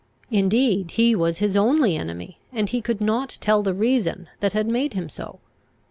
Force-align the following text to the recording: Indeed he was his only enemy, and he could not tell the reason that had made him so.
Indeed 0.31 0.89
he 0.93 1.13
was 1.13 1.37
his 1.37 1.55
only 1.55 1.95
enemy, 1.95 2.39
and 2.51 2.67
he 2.67 2.81
could 2.81 3.01
not 3.01 3.37
tell 3.39 3.61
the 3.61 3.75
reason 3.75 4.29
that 4.39 4.53
had 4.53 4.65
made 4.65 4.93
him 4.93 5.09
so. 5.09 5.37